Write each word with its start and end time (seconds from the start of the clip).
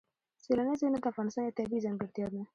سیلانی 0.43 0.75
ځایونه 0.79 0.97
د 0.99 1.05
افغانستان 1.11 1.43
یوه 1.45 1.57
طبیعي 1.59 1.83
ځانګړتیا 1.85 2.27
ده. 2.33 2.41